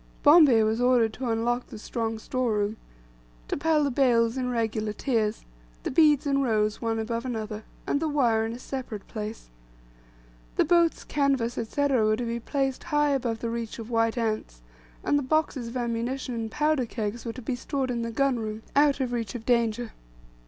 [0.23, 2.77] Bombay was ordered to unlock the strong store room,
[3.47, 5.45] to pile the bales in regular tiers,
[5.83, 9.51] the beads in rows one above another, and the wire in a separate place.
[10.55, 14.63] The boats, canvas, &c., were to be placed high above reach of white ants,
[15.03, 18.39] and the boxes of ammunition and powder kegs were to be stored in the gun
[18.39, 19.91] room, out of reach of danger.